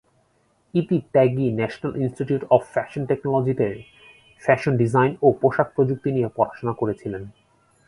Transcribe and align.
ইতি 0.73 0.97
Tyagi 1.13 1.47
national 1.59 1.93
institute 2.03 2.43
of 2.55 2.61
fashion 2.73 3.03
টেকনোলজিতে 3.09 3.67
fashion 4.43 4.73
design 4.81 5.11
ও 5.25 5.27
পোশাক 5.41 5.67
প্রযুক্তি 5.75 6.09
নিয়ে 6.15 6.29
পড়াশোনা 6.37 6.73
করেছিলেন। 6.81 7.23